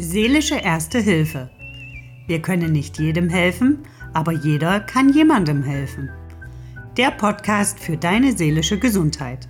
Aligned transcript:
Seelische 0.00 0.54
Erste 0.54 1.00
Hilfe. 1.00 1.50
Wir 2.28 2.40
können 2.40 2.70
nicht 2.70 3.00
jedem 3.00 3.28
helfen, 3.28 3.80
aber 4.14 4.30
jeder 4.30 4.78
kann 4.78 5.12
jemandem 5.12 5.64
helfen. 5.64 6.08
Der 6.96 7.10
Podcast 7.10 7.80
für 7.80 7.96
deine 7.96 8.30
seelische 8.30 8.78
Gesundheit. 8.78 9.48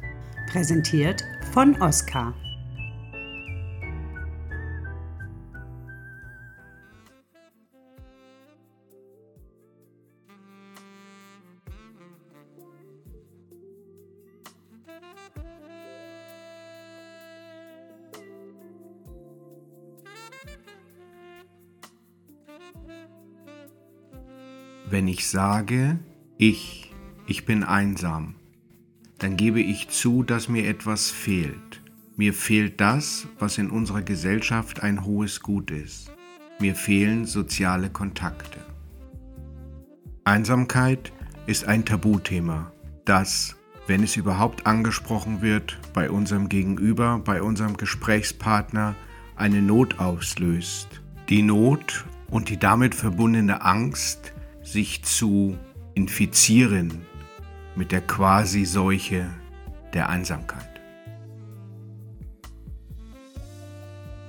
Präsentiert 0.50 1.22
von 1.52 1.78
Oskar. 1.82 2.32
Ich 25.18 25.26
sage, 25.26 25.98
ich, 26.36 26.92
ich 27.26 27.44
bin 27.44 27.64
einsam, 27.64 28.36
dann 29.18 29.36
gebe 29.36 29.60
ich 29.60 29.88
zu, 29.88 30.22
dass 30.22 30.48
mir 30.48 30.68
etwas 30.68 31.10
fehlt. 31.10 31.82
Mir 32.16 32.32
fehlt 32.32 32.80
das, 32.80 33.26
was 33.40 33.58
in 33.58 33.68
unserer 33.68 34.02
Gesellschaft 34.02 34.80
ein 34.84 35.04
hohes 35.04 35.40
Gut 35.40 35.72
ist. 35.72 36.12
Mir 36.60 36.76
fehlen 36.76 37.24
soziale 37.24 37.90
Kontakte. 37.90 38.60
Einsamkeit 40.22 41.12
ist 41.46 41.66
ein 41.66 41.84
Tabuthema, 41.84 42.70
das, 43.04 43.56
wenn 43.88 44.04
es 44.04 44.14
überhaupt 44.14 44.68
angesprochen 44.68 45.42
wird, 45.42 45.80
bei 45.94 46.10
unserem 46.10 46.48
Gegenüber, 46.48 47.18
bei 47.18 47.42
unserem 47.42 47.76
Gesprächspartner 47.76 48.94
eine 49.34 49.62
Not 49.62 49.98
auslöst. 49.98 51.00
Die 51.28 51.42
Not 51.42 52.04
und 52.30 52.50
die 52.50 52.56
damit 52.56 52.94
verbundene 52.94 53.62
Angst, 53.62 54.32
sich 54.72 55.02
zu 55.02 55.56
infizieren 55.94 57.06
mit 57.74 57.90
der 57.90 58.02
Quasi-Seuche 58.02 59.26
der 59.94 60.10
Einsamkeit. 60.10 60.68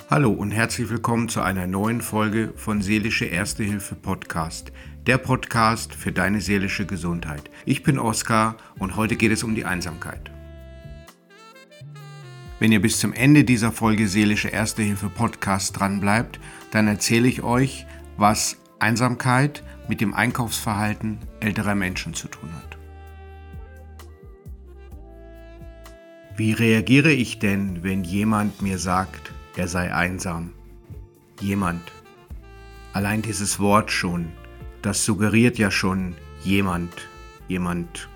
Hallo 0.09 0.31
und 0.31 0.51
herzlich 0.51 0.89
willkommen 0.89 1.27
zu 1.27 1.41
einer 1.41 1.67
neuen 1.67 2.01
Folge 2.01 2.53
von 2.55 2.81
Seelische 2.81 3.25
Erste 3.25 3.63
Hilfe 3.63 3.95
Podcast, 3.95 4.71
der 5.05 5.17
Podcast 5.17 5.93
für 5.93 6.13
deine 6.13 6.39
seelische 6.39 6.85
Gesundheit. 6.85 7.51
Ich 7.65 7.83
bin 7.83 7.99
Oskar 7.99 8.55
und 8.79 8.95
heute 8.95 9.17
geht 9.17 9.31
es 9.31 9.43
um 9.43 9.55
die 9.55 9.65
Einsamkeit. 9.65 10.31
Wenn 12.59 12.71
ihr 12.71 12.81
bis 12.81 12.99
zum 12.99 13.13
Ende 13.13 13.43
dieser 13.43 13.71
Folge 13.71 14.07
Seelische 14.07 14.47
Erste 14.47 14.83
Hilfe 14.83 15.09
Podcast 15.09 15.77
dran 15.77 15.99
bleibt, 15.99 16.39
dann 16.71 16.87
erzähle 16.87 17.27
ich 17.27 17.43
euch, 17.43 17.85
was 18.17 18.58
Einsamkeit 18.79 19.63
mit 19.87 20.01
dem 20.01 20.13
Einkaufsverhalten 20.13 21.19
älterer 21.39 21.75
Menschen 21.75 22.13
zu 22.13 22.27
tun 22.27 22.49
hat. 22.55 22.77
Wie 26.37 26.53
reagiere 26.53 27.11
ich 27.11 27.39
denn, 27.39 27.83
wenn 27.83 28.05
jemand 28.05 28.61
mir 28.61 28.77
sagt, 28.77 29.33
er 29.57 29.67
sei 29.67 29.93
einsam? 29.93 30.53
Jemand. 31.41 31.81
Allein 32.93 33.21
dieses 33.21 33.59
Wort 33.59 33.91
schon, 33.91 34.29
das 34.81 35.03
suggeriert 35.03 35.57
ja 35.57 35.69
schon 35.69 36.15
jemand, 36.43 37.09
jemand, 37.49 38.07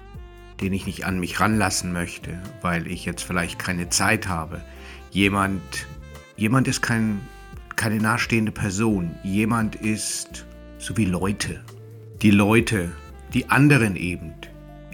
den 0.62 0.72
ich 0.72 0.86
nicht 0.86 1.06
an 1.06 1.20
mich 1.20 1.42
ranlassen 1.42 1.92
möchte, 1.92 2.42
weil 2.62 2.88
ich 2.88 3.04
jetzt 3.04 3.24
vielleicht 3.24 3.60
keine 3.60 3.90
Zeit 3.90 4.30
habe. 4.30 4.64
Jemand, 5.12 5.62
jemand 6.38 6.70
ist 6.70 6.82
kein, 6.82 7.20
keine 7.76 7.98
nahestehende 7.98 8.54
Person. 8.54 9.16
Jemand 9.24 9.76
ist 9.76 10.46
so 10.84 10.98
wie 10.98 11.06
Leute. 11.06 11.62
Die 12.22 12.32
Leute, 12.32 12.92
die 13.34 13.50
anderen 13.50 13.96
eben, 13.96 14.34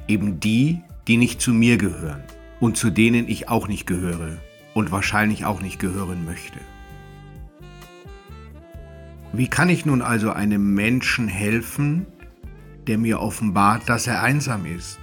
eben 0.08 0.40
die, 0.40 0.82
die 1.08 1.18
nicht 1.18 1.42
zu 1.42 1.52
mir 1.52 1.78
gehören 1.78 2.24
und 2.60 2.78
zu 2.78 2.92
denen 2.92 3.28
ich 3.28 3.50
auch 3.50 3.68
nicht 3.68 3.88
gehöre 3.88 4.38
und 4.76 4.92
wahrscheinlich 4.92 5.46
auch 5.46 5.62
nicht 5.62 5.80
gehören 5.80 6.26
möchte. 6.26 6.60
Wie 9.34 9.48
kann 9.48 9.70
ich 9.70 9.84
nun 9.84 10.04
also 10.04 10.32
einem 10.32 10.76
Menschen 10.76 11.28
helfen, 11.28 12.06
der 12.86 13.00
mir 13.00 13.20
offenbart, 13.20 13.90
dass 13.90 14.06
er 14.06 14.22
einsam 14.22 14.68
ist, 14.68 15.00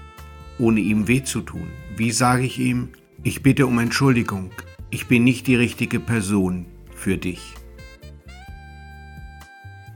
ohne 0.58 0.78
ihm 0.78 1.08
weh 1.08 1.24
zu 1.24 1.40
tun? 1.40 1.66
Wie 1.96 2.12
sage 2.12 2.44
ich 2.44 2.60
ihm, 2.60 2.90
ich 3.24 3.42
bitte 3.42 3.66
um 3.66 3.80
Entschuldigung, 3.80 4.50
ich 4.90 5.08
bin 5.08 5.24
nicht 5.24 5.48
die 5.48 5.56
richtige 5.56 5.98
Person 5.98 6.66
für 6.94 7.16
dich? 7.16 7.54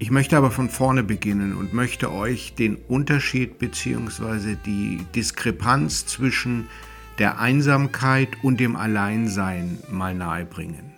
Ich 0.03 0.11
möchte 0.11 0.38
aber 0.38 0.50
von 0.50 0.71
vorne 0.71 1.03
beginnen 1.03 1.55
und 1.55 1.75
möchte 1.75 2.11
euch 2.11 2.55
den 2.55 2.77
Unterschied 2.77 3.59
bzw. 3.59 4.56
die 4.65 5.05
Diskrepanz 5.15 6.06
zwischen 6.06 6.69
der 7.19 7.38
Einsamkeit 7.38 8.31
und 8.43 8.60
dem 8.60 8.77
Alleinsein 8.77 9.78
mal 9.91 10.15
nahebringen. 10.15 10.94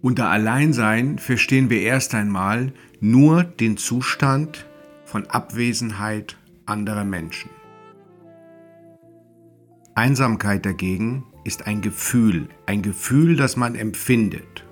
Unter 0.00 0.30
Alleinsein 0.30 1.18
verstehen 1.18 1.68
wir 1.68 1.82
erst 1.82 2.14
einmal 2.14 2.72
nur 2.98 3.44
den 3.44 3.76
Zustand 3.76 4.64
von 5.04 5.26
Abwesenheit 5.26 6.38
anderer 6.64 7.04
Menschen. 7.04 7.50
Einsamkeit 9.94 10.64
dagegen 10.64 11.24
ist 11.44 11.66
ein 11.66 11.82
Gefühl, 11.82 12.48
ein 12.64 12.80
Gefühl, 12.80 13.36
das 13.36 13.56
man 13.56 13.74
empfindet. 13.74 14.65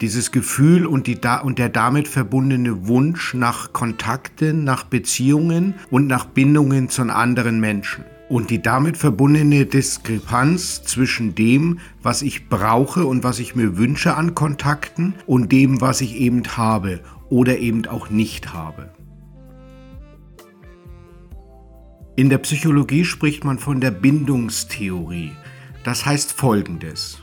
Dieses 0.00 0.32
Gefühl 0.32 0.86
und, 0.86 1.06
die 1.06 1.18
und 1.42 1.58
der 1.58 1.68
damit 1.68 2.08
verbundene 2.08 2.88
Wunsch 2.88 3.34
nach 3.34 3.74
Kontakten, 3.74 4.64
nach 4.64 4.84
Beziehungen 4.84 5.74
und 5.90 6.06
nach 6.06 6.24
Bindungen 6.24 6.88
zu 6.88 7.02
anderen 7.02 7.60
Menschen. 7.60 8.04
Und 8.30 8.48
die 8.48 8.62
damit 8.62 8.96
verbundene 8.96 9.66
Diskrepanz 9.66 10.82
zwischen 10.84 11.34
dem, 11.34 11.80
was 12.02 12.22
ich 12.22 12.48
brauche 12.48 13.04
und 13.04 13.24
was 13.24 13.40
ich 13.40 13.54
mir 13.54 13.76
wünsche 13.76 14.16
an 14.16 14.34
Kontakten 14.34 15.14
und 15.26 15.52
dem, 15.52 15.80
was 15.80 16.00
ich 16.00 16.16
eben 16.16 16.44
habe 16.56 17.00
oder 17.28 17.58
eben 17.58 17.86
auch 17.86 18.08
nicht 18.08 18.54
habe. 18.54 18.94
In 22.16 22.28
der 22.28 22.38
Psychologie 22.38 23.04
spricht 23.04 23.44
man 23.44 23.58
von 23.58 23.80
der 23.80 23.90
Bindungstheorie. 23.90 25.32
Das 25.84 26.06
heißt 26.06 26.32
folgendes. 26.32 27.22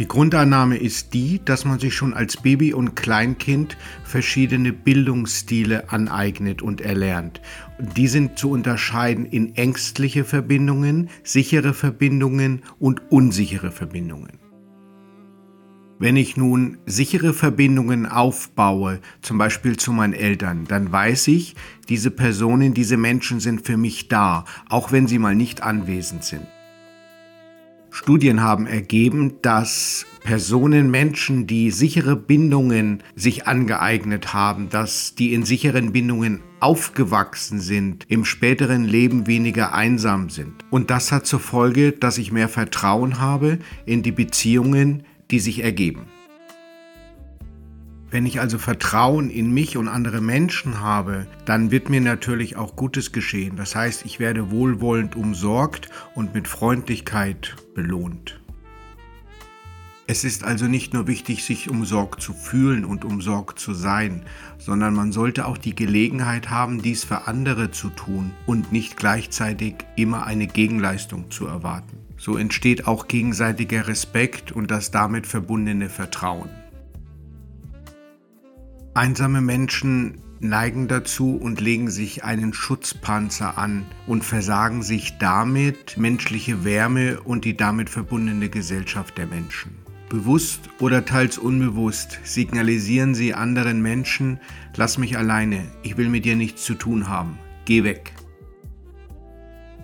Die 0.00 0.08
Grundannahme 0.08 0.78
ist 0.78 1.12
die, 1.12 1.42
dass 1.44 1.66
man 1.66 1.78
sich 1.78 1.94
schon 1.94 2.14
als 2.14 2.38
Baby 2.38 2.72
und 2.72 2.96
Kleinkind 2.96 3.76
verschiedene 4.02 4.72
Bildungsstile 4.72 5.92
aneignet 5.92 6.62
und 6.62 6.80
erlernt. 6.80 7.42
Die 7.78 8.08
sind 8.08 8.38
zu 8.38 8.50
unterscheiden 8.50 9.26
in 9.26 9.56
ängstliche 9.56 10.24
Verbindungen, 10.24 11.10
sichere 11.22 11.74
Verbindungen 11.74 12.62
und 12.78 13.02
unsichere 13.12 13.72
Verbindungen. 13.72 14.38
Wenn 15.98 16.16
ich 16.16 16.34
nun 16.34 16.78
sichere 16.86 17.34
Verbindungen 17.34 18.06
aufbaue, 18.06 19.00
zum 19.20 19.36
Beispiel 19.36 19.76
zu 19.76 19.92
meinen 19.92 20.14
Eltern, 20.14 20.64
dann 20.66 20.90
weiß 20.90 21.28
ich, 21.28 21.56
diese 21.90 22.10
Personen, 22.10 22.72
diese 22.72 22.96
Menschen 22.96 23.38
sind 23.38 23.66
für 23.66 23.76
mich 23.76 24.08
da, 24.08 24.46
auch 24.70 24.92
wenn 24.92 25.06
sie 25.06 25.18
mal 25.18 25.34
nicht 25.34 25.62
anwesend 25.62 26.24
sind. 26.24 26.46
Studien 27.90 28.40
haben 28.40 28.66
ergeben, 28.66 29.34
dass 29.42 30.06
Personen, 30.22 30.90
Menschen, 30.90 31.46
die 31.46 31.70
sichere 31.70 32.14
Bindungen 32.14 33.02
sich 33.16 33.46
angeeignet 33.46 34.32
haben, 34.32 34.68
dass 34.68 35.14
die 35.14 35.34
in 35.34 35.44
sicheren 35.44 35.92
Bindungen 35.92 36.40
aufgewachsen 36.60 37.58
sind, 37.60 38.04
im 38.08 38.24
späteren 38.24 38.84
Leben 38.84 39.26
weniger 39.26 39.74
einsam 39.74 40.30
sind. 40.30 40.64
Und 40.70 40.90
das 40.90 41.10
hat 41.10 41.26
zur 41.26 41.40
Folge, 41.40 41.92
dass 41.92 42.18
ich 42.18 42.32
mehr 42.32 42.48
Vertrauen 42.48 43.18
habe 43.18 43.58
in 43.86 44.02
die 44.02 44.12
Beziehungen, 44.12 45.04
die 45.30 45.40
sich 45.40 45.64
ergeben. 45.64 46.06
Wenn 48.10 48.26
ich 48.26 48.40
also 48.40 48.58
Vertrauen 48.58 49.30
in 49.30 49.52
mich 49.52 49.76
und 49.76 49.86
andere 49.86 50.20
Menschen 50.20 50.80
habe, 50.80 51.26
dann 51.44 51.70
wird 51.70 51.90
mir 51.90 52.00
natürlich 52.00 52.56
auch 52.56 52.74
Gutes 52.74 53.12
geschehen. 53.12 53.54
Das 53.56 53.76
heißt, 53.76 54.04
ich 54.04 54.18
werde 54.18 54.50
wohlwollend 54.50 55.14
umsorgt 55.14 55.88
und 56.16 56.34
mit 56.34 56.48
Freundlichkeit 56.48 57.54
belohnt. 57.74 58.40
Es 60.08 60.24
ist 60.24 60.42
also 60.42 60.66
nicht 60.66 60.92
nur 60.92 61.06
wichtig, 61.06 61.44
sich 61.44 61.70
umsorgt 61.70 62.20
zu 62.20 62.32
fühlen 62.32 62.84
und 62.84 63.04
umsorgt 63.04 63.60
zu 63.60 63.74
sein, 63.74 64.24
sondern 64.58 64.92
man 64.92 65.12
sollte 65.12 65.46
auch 65.46 65.56
die 65.56 65.76
Gelegenheit 65.76 66.50
haben, 66.50 66.82
dies 66.82 67.04
für 67.04 67.28
andere 67.28 67.70
zu 67.70 67.90
tun 67.90 68.32
und 68.44 68.72
nicht 68.72 68.96
gleichzeitig 68.96 69.76
immer 69.94 70.26
eine 70.26 70.48
Gegenleistung 70.48 71.30
zu 71.30 71.46
erwarten. 71.46 71.96
So 72.16 72.36
entsteht 72.36 72.88
auch 72.88 73.06
gegenseitiger 73.06 73.86
Respekt 73.86 74.50
und 74.50 74.72
das 74.72 74.90
damit 74.90 75.28
verbundene 75.28 75.88
Vertrauen. 75.88 76.50
Einsame 78.92 79.40
Menschen 79.40 80.18
neigen 80.40 80.88
dazu 80.88 81.36
und 81.36 81.60
legen 81.60 81.90
sich 81.90 82.24
einen 82.24 82.52
Schutzpanzer 82.52 83.56
an 83.56 83.86
und 84.08 84.24
versagen 84.24 84.82
sich 84.82 85.16
damit 85.18 85.96
menschliche 85.96 86.64
Wärme 86.64 87.20
und 87.20 87.44
die 87.44 87.56
damit 87.56 87.88
verbundene 87.88 88.48
Gesellschaft 88.48 89.16
der 89.16 89.26
Menschen. 89.26 89.76
Bewusst 90.08 90.70
oder 90.80 91.04
teils 91.04 91.38
unbewusst 91.38 92.18
signalisieren 92.24 93.14
sie 93.14 93.32
anderen 93.32 93.80
Menschen, 93.80 94.40
lass 94.74 94.98
mich 94.98 95.16
alleine, 95.16 95.70
ich 95.84 95.96
will 95.96 96.08
mit 96.08 96.24
dir 96.24 96.34
nichts 96.34 96.64
zu 96.64 96.74
tun 96.74 97.06
haben, 97.08 97.38
geh 97.66 97.84
weg. 97.84 98.12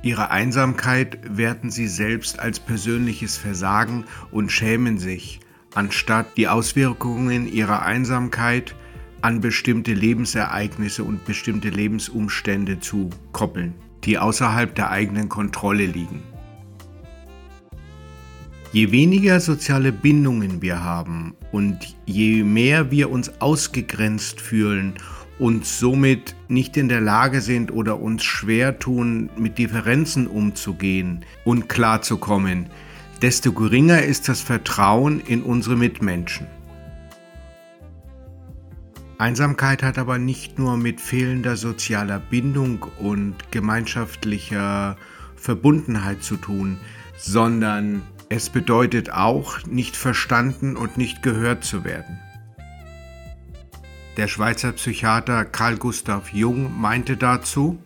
Ihre 0.03 0.33
Einsamkeit 0.33 1.21
werten 1.29 1.71
sie 1.71 1.87
selbst 1.87 2.41
als 2.41 2.59
persönliches 2.59 3.37
Versagen 3.37 4.05
und 4.33 4.51
schämen 4.51 4.99
sich, 4.99 5.39
anstatt 5.77 6.37
die 6.37 6.49
Auswirkungen 6.49 7.47
ihrer 7.47 7.83
Einsamkeit 7.83 8.75
an 9.23 9.41
bestimmte 9.41 9.93
Lebensereignisse 9.93 11.05
und 11.05 11.25
bestimmte 11.25 11.69
Lebensumstände 11.69 12.81
zu 12.81 13.11
koppeln, 13.33 13.75
die 14.05 14.19
außerhalb 14.19 14.75
der 14.75 14.91
eigenen 14.91 15.29
Kontrolle 15.29 15.87
liegen. 15.87 16.23
Je 18.73 18.91
weniger 18.93 19.41
soziale 19.41 19.93
Bindungen 19.93 20.61
wir 20.61 20.83
haben 20.83 21.35
und 21.51 21.79
je 22.05 22.43
mehr 22.43 22.91
wir 22.91 23.11
uns 23.11 23.41
ausgegrenzt 23.41 24.41
fühlen 24.41 24.95
und 25.39 25.67
somit 25.67 26.35
nicht 26.49 26.77
in 26.77 26.89
der 26.89 27.01
Lage 27.01 27.41
sind 27.41 27.73
oder 27.73 28.01
uns 28.01 28.25
schwer 28.25 28.79
tun, 28.79 29.31
mit 29.37 29.59
Differenzen 29.59 30.27
umzugehen 30.27 31.25
und 31.45 31.69
klarzukommen, 31.69 32.67
desto 33.23 33.53
geringer 33.53 34.03
ist 34.03 34.29
das 34.29 34.41
Vertrauen 34.41 35.21
in 35.21 35.43
unsere 35.43 35.77
Mitmenschen. 35.77 36.47
Einsamkeit 39.19 39.83
hat 39.83 39.97
aber 39.97 40.19
nicht 40.19 40.59
nur 40.59 40.77
mit 40.77 41.01
fehlender 41.01 41.57
sozialer 41.57 42.19
Bindung 42.19 42.83
und 42.99 43.51
gemeinschaftlicher 43.51 44.99
Verbundenheit 45.37 46.23
zu 46.23 46.37
tun, 46.37 46.79
sondern 47.17 48.03
es 48.29 48.51
bedeutet 48.51 49.11
auch, 49.13 49.65
nicht 49.67 49.97
verstanden 49.97 50.77
und 50.77 50.99
nicht 50.99 51.23
gehört 51.23 51.65
zu 51.65 51.85
werden. 51.85 52.21
Der 54.19 54.29
Schweizer 54.29 54.73
Psychiater 54.73 55.45
Carl 55.45 55.77
Gustav 55.77 56.33
Jung 56.33 56.79
meinte 56.79 57.17
dazu, 57.17 57.79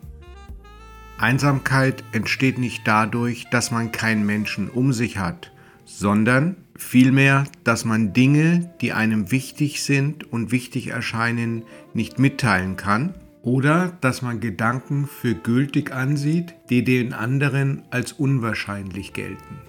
Einsamkeit 1.17 2.03
entsteht 2.11 2.57
nicht 2.57 2.87
dadurch, 2.87 3.47
dass 3.51 3.71
man 3.71 3.91
keinen 3.91 4.25
Menschen 4.25 4.69
um 4.69 4.91
sich 4.91 5.17
hat, 5.17 5.51
sondern 5.85 6.55
vielmehr, 6.81 7.45
dass 7.63 7.85
man 7.85 8.13
Dinge, 8.13 8.73
die 8.81 8.91
einem 8.91 9.31
wichtig 9.31 9.83
sind 9.83 10.31
und 10.31 10.51
wichtig 10.51 10.87
erscheinen, 10.87 11.63
nicht 11.93 12.19
mitteilen 12.19 12.75
kann 12.75 13.13
oder 13.43 13.97
dass 14.01 14.21
man 14.21 14.39
Gedanken 14.39 15.07
für 15.07 15.33
gültig 15.33 15.91
ansieht, 15.91 16.55
die 16.69 16.83
den 16.83 17.13
anderen 17.13 17.83
als 17.91 18.11
unwahrscheinlich 18.11 19.13
gelten. 19.13 19.61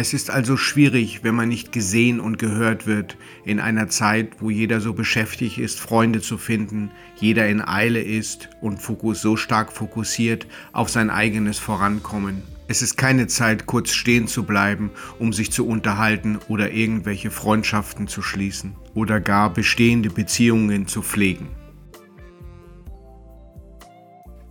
Es 0.00 0.14
ist 0.14 0.30
also 0.30 0.56
schwierig, 0.56 1.24
wenn 1.24 1.34
man 1.34 1.48
nicht 1.48 1.72
gesehen 1.72 2.20
und 2.20 2.38
gehört 2.38 2.86
wird 2.86 3.16
in 3.44 3.58
einer 3.58 3.88
Zeit, 3.88 4.40
wo 4.40 4.48
jeder 4.48 4.80
so 4.80 4.92
beschäftigt 4.92 5.58
ist, 5.58 5.80
Freunde 5.80 6.20
zu 6.20 6.38
finden, 6.38 6.92
jeder 7.16 7.48
in 7.48 7.60
Eile 7.60 8.00
ist 8.00 8.48
und 8.60 8.80
Fokus 8.80 9.20
so 9.20 9.36
stark 9.36 9.72
fokussiert 9.72 10.46
auf 10.72 10.88
sein 10.88 11.10
eigenes 11.10 11.58
Vorankommen. 11.58 12.57
Es 12.70 12.82
ist 12.82 12.98
keine 12.98 13.26
Zeit, 13.28 13.64
kurz 13.64 13.92
stehen 13.92 14.28
zu 14.28 14.44
bleiben, 14.44 14.90
um 15.18 15.32
sich 15.32 15.50
zu 15.50 15.66
unterhalten 15.66 16.38
oder 16.48 16.70
irgendwelche 16.70 17.30
Freundschaften 17.30 18.08
zu 18.08 18.20
schließen 18.20 18.76
oder 18.92 19.20
gar 19.20 19.50
bestehende 19.50 20.10
Beziehungen 20.10 20.86
zu 20.86 21.00
pflegen. 21.00 21.48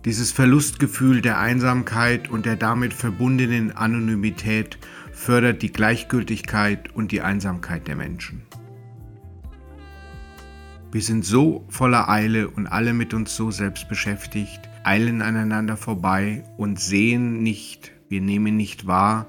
Dieses 0.04 0.32
Verlustgefühl 0.32 1.20
der 1.20 1.38
Einsamkeit 1.38 2.28
und 2.28 2.44
der 2.44 2.56
damit 2.56 2.92
verbundenen 2.92 3.70
Anonymität 3.70 4.78
fördert 5.12 5.62
die 5.62 5.70
Gleichgültigkeit 5.70 6.92
und 6.92 7.12
die 7.12 7.20
Einsamkeit 7.20 7.86
der 7.86 7.94
Menschen. 7.94 8.42
Wir 10.90 11.02
sind 11.02 11.24
so 11.24 11.66
voller 11.68 12.08
Eile 12.08 12.48
und 12.48 12.66
alle 12.66 12.94
mit 12.94 13.14
uns 13.14 13.36
so 13.36 13.52
selbst 13.52 13.88
beschäftigt, 13.88 14.68
eilen 14.82 15.22
aneinander 15.22 15.76
vorbei 15.76 16.42
und 16.56 16.80
sehen 16.80 17.42
nicht, 17.42 17.92
wir 18.08 18.20
nehmen 18.20 18.56
nicht 18.56 18.86
wahr, 18.86 19.26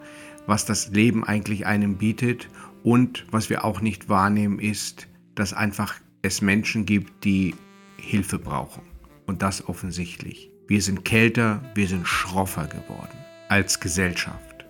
was 0.47 0.65
das 0.65 0.89
Leben 0.89 1.23
eigentlich 1.23 1.65
einem 1.65 1.97
bietet 1.97 2.49
und 2.83 3.25
was 3.31 3.49
wir 3.49 3.63
auch 3.65 3.81
nicht 3.81 4.09
wahrnehmen 4.09 4.59
ist, 4.59 5.07
dass 5.35 5.53
einfach 5.53 5.95
es 6.21 6.41
Menschen 6.41 6.85
gibt, 6.85 7.23
die 7.23 7.55
Hilfe 7.97 8.39
brauchen. 8.39 8.83
Und 9.25 9.41
das 9.41 9.67
offensichtlich. 9.67 10.49
Wir 10.67 10.81
sind 10.81 11.05
kälter, 11.05 11.61
wir 11.75 11.87
sind 11.87 12.07
schroffer 12.07 12.67
geworden 12.67 13.17
als 13.47 13.79
Gesellschaft. 13.79 14.65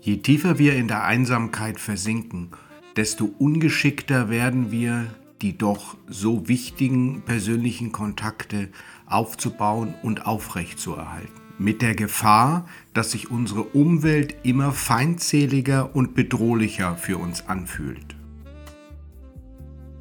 Je 0.00 0.18
tiefer 0.18 0.58
wir 0.58 0.76
in 0.76 0.88
der 0.88 1.04
Einsamkeit 1.04 1.80
versinken, 1.80 2.50
desto 2.96 3.26
ungeschickter 3.38 4.30
werden 4.30 4.70
wir, 4.70 5.06
die 5.42 5.58
doch 5.58 5.96
so 6.06 6.48
wichtigen 6.48 7.22
persönlichen 7.22 7.92
Kontakte 7.92 8.70
aufzubauen 9.06 9.94
und 10.02 10.26
aufrechtzuerhalten. 10.26 11.45
Mit 11.58 11.80
der 11.82 11.94
Gefahr, 11.94 12.66
dass 12.92 13.12
sich 13.12 13.30
unsere 13.30 13.62
Umwelt 13.62 14.36
immer 14.42 14.72
feindseliger 14.72 15.94
und 15.96 16.14
bedrohlicher 16.14 16.96
für 16.96 17.18
uns 17.18 17.48
anfühlt. 17.48 18.16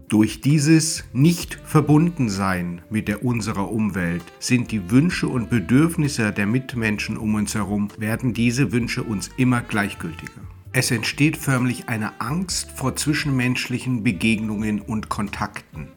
Durch 0.08 0.40
dieses 0.40 1.04
Nicht-Verbundensein 1.14 2.82
mit 2.92 3.08
der 3.08 3.26
unserer 3.26 3.72
Umwelt 3.72 4.24
sind 4.40 4.72
die 4.72 4.92
Wünsche 4.92 5.28
und 5.28 5.50
Bedürfnisse 5.50 6.32
der 6.32 6.46
Mitmenschen 6.46 7.18
um 7.18 7.34
uns 7.34 7.56
herum, 7.56 7.88
werden 7.98 8.34
diese 8.34 8.72
Wünsche 8.72 9.02
uns 9.02 9.32
immer 9.38 9.62
gleichgültiger. 9.62 10.42
Es 10.74 10.92
entsteht 10.92 11.38
förmlich 11.38 11.90
eine 11.90 12.22
Angst 12.22 12.70
vor 12.72 12.96
zwischenmenschlichen 12.96 14.04
Begegnungen 14.04 14.80
und 14.80 15.10
Kontakten. 15.10 15.88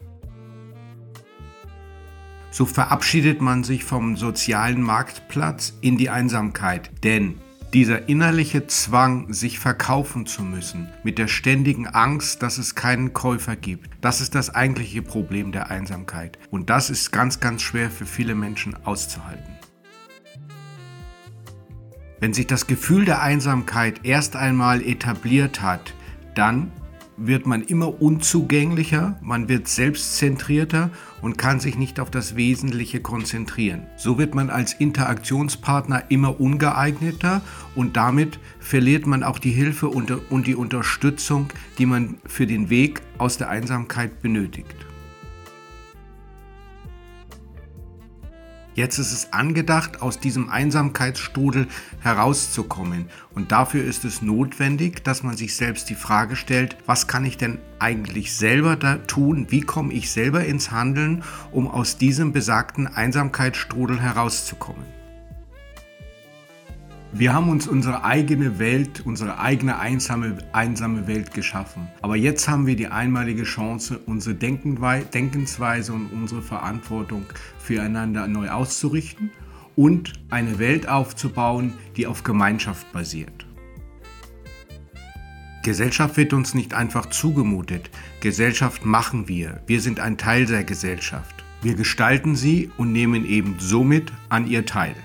So 2.51 2.65
verabschiedet 2.65 3.41
man 3.41 3.63
sich 3.63 3.83
vom 3.83 4.17
sozialen 4.17 4.81
Marktplatz 4.81 5.73
in 5.81 5.97
die 5.97 6.09
Einsamkeit, 6.09 6.91
denn 7.03 7.35
dieser 7.73 8.09
innerliche 8.09 8.65
Zwang, 8.65 9.31
sich 9.31 9.59
verkaufen 9.59 10.25
zu 10.25 10.41
müssen, 10.41 10.89
mit 11.03 11.19
der 11.19 11.27
ständigen 11.27 11.85
Angst, 11.85 12.41
dass 12.41 12.57
es 12.57 12.73
keinen 12.73 13.13
Käufer 13.13 13.55
gibt, 13.55 13.91
das 14.01 14.21
ist 14.21 14.33
das 14.33 14.49
eigentliche 14.49 15.03
Problem 15.03 15.51
der 15.51 15.69
Einsamkeit. 15.69 16.39
Und 16.49 16.71
das 16.71 16.89
ist 16.89 17.11
ganz, 17.11 17.39
ganz 17.39 17.61
schwer 17.61 17.91
für 17.91 18.07
viele 18.07 18.33
Menschen 18.33 18.75
auszuhalten. 18.85 19.53
Wenn 22.19 22.33
sich 22.33 22.47
das 22.47 22.65
Gefühl 22.65 23.05
der 23.05 23.21
Einsamkeit 23.21 24.01
erst 24.03 24.35
einmal 24.35 24.81
etabliert 24.81 25.61
hat, 25.61 25.93
dann 26.33 26.71
wird 27.19 27.45
man 27.45 27.63
immer 27.63 28.01
unzugänglicher, 28.01 29.19
man 29.21 29.49
wird 29.49 29.67
selbstzentrierter 29.67 30.89
und 31.21 31.37
kann 31.37 31.59
sich 31.59 31.77
nicht 31.77 31.99
auf 31.99 32.09
das 32.09 32.35
Wesentliche 32.35 33.01
konzentrieren. 33.01 33.87
So 33.97 34.17
wird 34.17 34.35
man 34.35 34.49
als 34.49 34.73
Interaktionspartner 34.73 36.03
immer 36.09 36.39
ungeeigneter 36.39 37.41
und 37.75 37.97
damit 37.97 38.39
verliert 38.59 39.05
man 39.05 39.23
auch 39.23 39.39
die 39.39 39.51
Hilfe 39.51 39.89
und 39.89 40.47
die 40.47 40.55
Unterstützung, 40.55 41.47
die 41.77 41.85
man 41.85 42.17
für 42.25 42.47
den 42.47 42.69
Weg 42.69 43.01
aus 43.17 43.37
der 43.37 43.49
Einsamkeit 43.49 44.21
benötigt. 44.21 44.75
Jetzt 48.79 48.97
ist 48.97 49.11
es 49.11 49.33
angedacht, 49.33 50.01
aus 50.01 50.21
diesem 50.21 50.49
Einsamkeitsstrudel 50.49 51.67
herauszukommen. 51.99 53.09
Und 53.35 53.51
dafür 53.51 53.83
ist 53.83 54.05
es 54.05 54.21
notwendig, 54.21 55.03
dass 55.03 55.21
man 55.21 55.35
sich 55.35 55.57
selbst 55.57 55.89
die 55.89 55.95
Frage 55.95 56.37
stellt, 56.37 56.77
was 56.85 57.05
kann 57.05 57.25
ich 57.25 57.35
denn 57.35 57.59
eigentlich 57.79 58.33
selber 58.33 58.77
da 58.77 58.95
tun? 58.95 59.47
Wie 59.49 59.59
komme 59.59 59.91
ich 59.91 60.09
selber 60.09 60.45
ins 60.45 60.71
Handeln, 60.71 61.25
um 61.51 61.67
aus 61.67 61.97
diesem 61.97 62.31
besagten 62.31 62.87
Einsamkeitsstrudel 62.87 63.99
herauszukommen? 63.99 64.98
Wir 67.11 67.33
haben 67.33 67.49
uns 67.49 67.67
unsere 67.67 68.03
eigene 68.03 68.59
Welt, 68.59 69.01
unsere 69.03 69.39
eigene 69.39 69.79
einsame, 69.79 70.37
einsame 70.51 71.07
Welt 71.07 71.33
geschaffen. 71.33 71.87
Aber 72.03 72.15
jetzt 72.15 72.47
haben 72.47 72.67
wir 72.67 72.75
die 72.75 72.87
einmalige 72.87 73.43
Chance, 73.43 73.99
unsere 74.05 74.35
Denkensweise 74.35 75.91
und 75.91 76.11
unsere 76.13 76.43
Verantwortung 76.43 77.25
füreinander 77.57 78.27
neu 78.27 78.49
auszurichten 78.49 79.31
und 79.75 80.13
eine 80.29 80.59
Welt 80.59 80.87
aufzubauen, 80.87 81.73
die 81.97 82.05
auf 82.05 82.23
Gemeinschaft 82.23 82.91
basiert. 82.93 83.47
Gesellschaft 85.63 86.15
wird 86.15 86.33
uns 86.33 86.53
nicht 86.53 86.75
einfach 86.75 87.07
zugemutet. 87.07 87.89
Gesellschaft 88.21 88.85
machen 88.85 89.27
wir. 89.27 89.63
Wir 89.65 89.81
sind 89.81 89.99
ein 89.99 90.17
Teil 90.17 90.45
der 90.45 90.63
Gesellschaft. 90.63 91.43
Wir 91.63 91.73
gestalten 91.73 92.35
sie 92.35 92.69
und 92.77 92.91
nehmen 92.91 93.25
eben 93.25 93.55
somit 93.57 94.13
an 94.29 94.45
ihr 94.45 94.65
teil. 94.67 94.95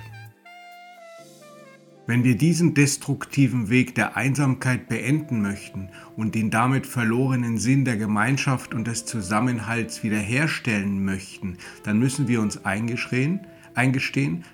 Wenn 2.07 2.23
wir 2.23 2.37
diesen 2.37 2.75
destruktiven 2.75 3.71
Weg 3.71 3.95
der 3.95 4.15
Einsamkeit 4.15 4.89
beenden 4.89 5.41
möchten 5.41 5.89
und 6.17 6.35
den 6.35 6.51
damit 6.51 6.87
verlorenen 6.87 7.57
Sinn 7.57 7.87
der 7.87 7.97
Gemeinschaft 7.97 8.75
und 8.75 8.87
des 8.87 9.07
Zusammenhalts 9.07 10.03
wiederherstellen 10.03 11.03
möchten, 11.03 11.57
dann 11.83 11.99
müssen 11.99 12.29
wir 12.29 12.43
uns 12.43 12.63
eingestehen, 12.67 13.41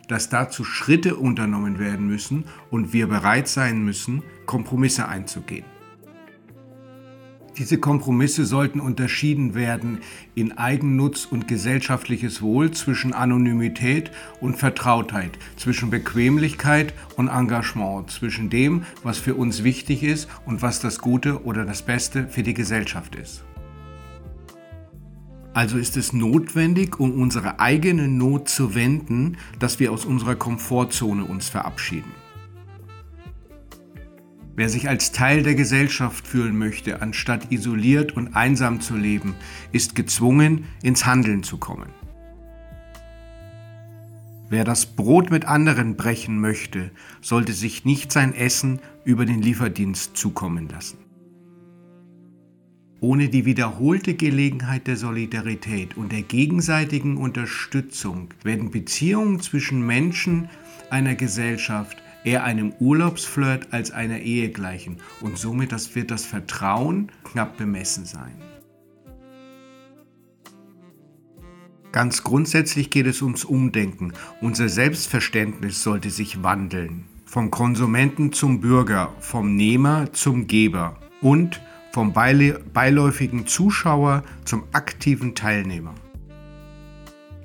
dass 0.07 0.29
dazu 0.29 0.63
Schritte 0.63 1.17
unternommen 1.17 1.81
werden 1.81 2.07
müssen 2.07 2.45
und 2.71 2.93
wir 2.93 3.09
bereit 3.09 3.49
sein 3.49 3.85
müssen, 3.85 4.23
Kompromisse 4.47 5.09
einzugehen. 5.09 5.65
Diese 7.59 7.79
Kompromisse 7.79 8.47
sollten 8.47 8.81
unterschieden 8.81 9.55
werden 9.55 9.99
in 10.35 10.57
Eigennutz 10.57 11.27
und 11.27 11.49
gesellschaftliches 11.49 12.41
Wohl 12.43 12.71
zwischen 12.71 13.13
Anonymität 13.13 14.11
und 14.41 14.57
Vertrautheit, 14.57 15.39
zwischen 15.57 15.91
Bequemlichkeit 15.91 16.95
und 17.17 17.29
Engagement, 17.29 18.11
zwischen 18.11 18.51
dem, 18.51 18.85
was 19.03 19.19
für 19.19 19.35
uns 19.35 19.65
wichtig 19.65 20.03
ist 20.03 20.29
und 20.47 20.63
was 20.63 20.81
das 20.81 21.01
Gute 21.01 21.45
oder 21.45 21.65
das 21.65 21.83
Beste 21.83 22.29
für 22.29 22.43
die 22.43 22.55
Gesellschaft 22.55 23.15
ist. 23.17 23.45
Also 25.53 25.79
ist 25.79 25.97
es 25.97 26.13
notwendig, 26.13 27.01
um 27.01 27.21
unsere 27.21 27.59
eigene 27.59 28.07
Not 28.07 28.49
zu 28.49 28.77
wenden, 28.77 29.37
dass 29.59 29.81
wir 29.81 29.91
aus 29.91 30.05
unserer 30.05 30.37
Komfortzone 30.37 31.25
uns 31.25 31.49
verabschieden. 31.49 32.20
Wer 34.61 34.69
sich 34.69 34.91
als 34.91 35.11
Teil 35.11 35.43
der 35.43 35.55
Gesellschaft 35.55 36.27
fühlen 36.27 36.55
möchte, 36.55 37.01
anstatt 37.01 37.51
isoliert 37.51 38.15
und 38.15 38.37
einsam 38.37 38.83
zu 38.83 38.95
leben, 38.95 39.35
ist 39.73 39.95
gezwungen, 39.95 40.67
ins 40.83 41.07
Handeln 41.07 41.43
zu 41.43 41.57
kommen. 41.57 41.89
Wer 44.51 44.65
das 44.65 44.85
Brot 44.85 45.31
mit 45.31 45.47
anderen 45.47 45.97
brechen 45.97 46.39
möchte, 46.39 46.91
sollte 47.23 47.55
sich 47.55 47.87
nicht 47.87 48.13
sein 48.13 48.35
Essen 48.35 48.81
über 49.03 49.25
den 49.25 49.41
Lieferdienst 49.41 50.19
zukommen 50.19 50.69
lassen. 50.69 50.99
Ohne 53.01 53.31
die 53.31 53.47
wiederholte 53.47 54.13
Gelegenheit 54.13 54.87
der 54.89 54.99
Solidarität 54.99 55.97
und 55.97 56.13
der 56.13 56.21
gegenseitigen 56.21 57.17
Unterstützung 57.17 58.29
werden 58.45 58.71
Beziehungen 58.71 59.41
zwischen 59.41 59.87
Menschen 59.87 60.51
einer 60.91 61.15
Gesellschaft 61.15 61.97
eher 62.25 62.45
einem 62.45 62.73
Urlaubsflirt 62.79 63.73
als 63.73 63.91
einer 63.91 64.21
Ehe 64.21 64.51
gleichen 64.51 64.99
und 65.21 65.39
somit 65.39 65.73
das 65.73 65.95
wird 65.95 66.11
das 66.11 66.25
Vertrauen 66.25 67.11
knapp 67.25 67.57
bemessen 67.57 68.05
sein. 68.05 68.35
Ganz 71.93 72.23
grundsätzlich 72.23 72.91
geht 72.91 73.07
es 73.07 73.21
ums 73.21 73.45
Umdenken. 73.45 74.13
Unser 74.41 74.69
Selbstverständnis 74.69 75.83
sollte 75.83 76.11
sich 76.11 76.43
wandeln. 76.43 77.07
Vom 77.25 77.51
Konsumenten 77.51 78.33
zum 78.33 78.61
Bürger, 78.61 79.13
vom 79.19 79.57
Nehmer 79.57 80.13
zum 80.13 80.47
Geber 80.47 80.97
und 81.21 81.61
vom 81.93 82.13
beiläufigen 82.13 83.47
Zuschauer 83.47 84.23
zum 84.45 84.65
aktiven 84.73 85.35
Teilnehmer. 85.35 85.95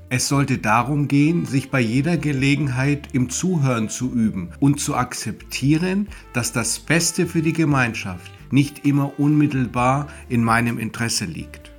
Es 0.10 0.28
sollte 0.28 0.60
darum 0.60 1.08
gehen, 1.08 1.46
sich 1.46 1.72
bei 1.72 1.80
jeder 1.80 2.18
Gelegenheit 2.18 3.10
im 3.14 3.30
Zuhören 3.30 3.90
zu 3.90 4.12
üben 4.14 4.50
und 4.60 4.80
zu 4.80 4.96
akzeptieren, 4.96 6.08
dass 6.32 6.52
das 6.52 6.80
Beste 6.80 7.26
für 7.26 7.42
die 7.42 7.54
Gemeinschaft 7.54 8.32
nicht 8.52 8.86
immer 8.86 9.20
unmittelbar 9.20 10.08
in 10.30 10.44
meinem 10.44 10.78
Interesse 10.78 11.26
liegt. 11.26 11.72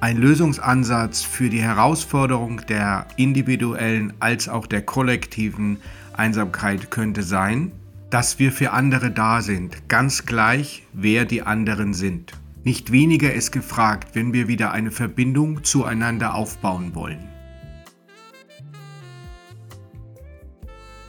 Ein 0.00 0.18
Lösungsansatz 0.18 1.22
für 1.22 1.48
die 1.48 1.62
Herausforderung 1.62 2.60
der 2.68 3.06
individuellen 3.16 4.12
als 4.18 4.48
auch 4.48 4.66
der 4.66 4.82
kollektiven 4.82 5.78
Einsamkeit 6.12 6.90
könnte 6.90 7.22
sein, 7.22 7.72
dass 8.10 8.38
wir 8.38 8.52
für 8.52 8.72
andere 8.72 9.10
da 9.10 9.40
sind, 9.40 9.88
ganz 9.88 10.26
gleich, 10.26 10.82
wer 10.92 11.24
die 11.24 11.42
anderen 11.42 11.94
sind. 11.94 12.34
Nicht 12.66 12.90
weniger 12.90 13.32
ist 13.32 13.52
gefragt, 13.52 14.16
wenn 14.16 14.32
wir 14.32 14.48
wieder 14.48 14.72
eine 14.72 14.90
Verbindung 14.90 15.62
zueinander 15.62 16.34
aufbauen 16.34 16.96
wollen. 16.96 17.28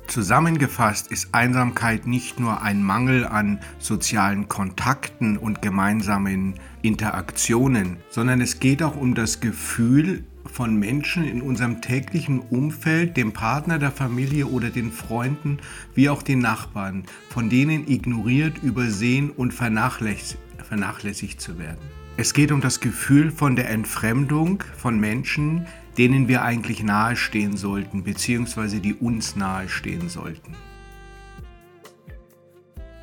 Zusammengefasst 0.05 1.11
ist 1.11 1.33
Einsamkeit 1.33 2.05
nicht 2.05 2.39
nur 2.39 2.61
ein 2.61 2.83
Mangel 2.83 3.25
an 3.25 3.59
sozialen 3.79 4.47
Kontakten 4.47 5.35
und 5.35 5.63
gemeinsamen 5.63 6.59
Interaktionen, 6.83 7.97
sondern 8.11 8.39
es 8.39 8.59
geht 8.59 8.83
auch 8.83 8.95
um 8.95 9.15
das 9.15 9.39
Gefühl 9.39 10.25
von 10.57 10.75
Menschen 10.75 11.23
in 11.23 11.43
unserem 11.43 11.81
täglichen 11.83 12.39
Umfeld, 12.39 13.15
dem 13.15 13.31
Partner 13.31 13.77
der 13.77 13.91
Familie 13.91 14.47
oder 14.47 14.71
den 14.71 14.91
Freunden, 14.91 15.59
wie 15.93 16.09
auch 16.09 16.23
den 16.23 16.39
Nachbarn, 16.39 17.03
von 17.29 17.47
denen 17.51 17.87
ignoriert, 17.87 18.63
übersehen 18.63 19.29
und 19.29 19.53
vernachlässigt 19.53 21.39
zu 21.39 21.59
werden. 21.59 21.77
Es 22.17 22.33
geht 22.33 22.51
um 22.51 22.59
das 22.59 22.79
Gefühl 22.79 23.29
von 23.29 23.55
der 23.55 23.69
Entfremdung 23.69 24.63
von 24.75 24.99
Menschen, 24.99 25.67
denen 25.99 26.27
wir 26.27 26.41
eigentlich 26.41 26.81
nahestehen 26.81 27.55
sollten, 27.55 28.01
beziehungsweise 28.01 28.79
die 28.79 28.95
uns 28.95 29.35
nahestehen 29.35 30.09
sollten. 30.09 30.55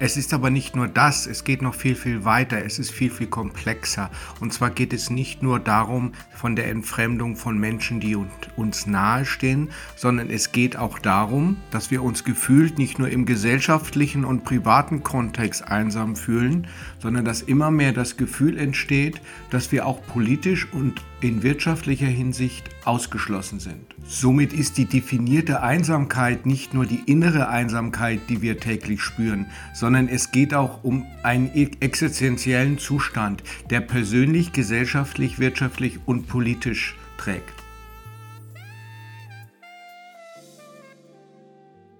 Es 0.00 0.16
ist 0.16 0.34
aber 0.34 0.50
nicht 0.50 0.74
nur 0.74 0.88
das, 0.88 1.24
es 1.24 1.44
geht 1.44 1.62
noch 1.62 1.74
viel, 1.74 1.94
viel 1.94 2.24
weiter, 2.24 2.64
es 2.64 2.80
ist 2.80 2.90
viel, 2.90 3.10
viel 3.10 3.28
komplexer. 3.28 4.10
Und 4.40 4.52
zwar 4.52 4.70
geht 4.70 4.92
es 4.92 5.08
nicht 5.08 5.40
nur 5.40 5.60
darum, 5.60 6.14
von 6.34 6.56
der 6.56 6.68
Entfremdung 6.68 7.36
von 7.36 7.58
Menschen, 7.58 8.00
die 8.00 8.18
uns 8.56 8.86
nahestehen, 8.86 9.70
sondern 9.94 10.30
es 10.30 10.50
geht 10.50 10.76
auch 10.76 10.98
darum, 10.98 11.58
dass 11.70 11.92
wir 11.92 12.02
uns 12.02 12.24
gefühlt 12.24 12.76
nicht 12.76 12.98
nur 12.98 13.08
im 13.08 13.24
gesellschaftlichen 13.24 14.24
und 14.24 14.44
privaten 14.44 15.04
Kontext 15.04 15.68
einsam 15.68 16.16
fühlen, 16.16 16.66
sondern 16.98 17.24
dass 17.24 17.42
immer 17.42 17.70
mehr 17.70 17.92
das 17.92 18.16
Gefühl 18.16 18.58
entsteht, 18.58 19.20
dass 19.50 19.70
wir 19.70 19.86
auch 19.86 20.04
politisch 20.06 20.66
und 20.72 21.00
in 21.24 21.42
wirtschaftlicher 21.42 22.06
Hinsicht 22.06 22.68
ausgeschlossen 22.84 23.58
sind. 23.58 23.94
Somit 24.06 24.52
ist 24.52 24.76
die 24.76 24.84
definierte 24.84 25.62
Einsamkeit 25.62 26.44
nicht 26.44 26.74
nur 26.74 26.84
die 26.84 27.00
innere 27.06 27.48
Einsamkeit, 27.48 28.20
die 28.28 28.42
wir 28.42 28.60
täglich 28.60 29.00
spüren, 29.00 29.46
sondern 29.72 30.08
es 30.08 30.32
geht 30.32 30.52
auch 30.52 30.84
um 30.84 31.06
einen 31.22 31.50
e- 31.54 31.70
existenziellen 31.80 32.76
Zustand, 32.76 33.42
der 33.70 33.80
persönlich, 33.80 34.52
gesellschaftlich, 34.52 35.38
wirtschaftlich 35.38 35.98
und 36.04 36.28
politisch 36.28 36.94
trägt. 37.16 37.63